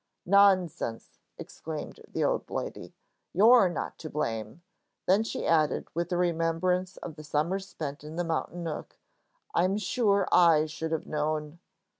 "Nonsense!" 0.25 1.19
exclaimed 1.37 1.99
the 2.11 2.23
old 2.23 2.49
lady, 2.49 2.95
"you're 3.33 3.69
not 3.69 3.99
to 3.99 4.09
blame." 4.09 4.63
Then 5.05 5.23
she 5.23 5.45
added, 5.45 5.89
with 5.93 6.11
a 6.11 6.17
remembrance 6.17 6.97
of 6.97 7.17
the 7.17 7.23
summers 7.23 7.67
spent 7.67 8.03
in 8.03 8.15
the 8.15 8.23
mountain 8.23 8.63
nook, 8.63 8.97
"I'm 9.53 9.77
sure 9.77 10.27
I 10.31 10.65
should 10.65 10.91
have 10.91 11.05
known." 11.05 11.59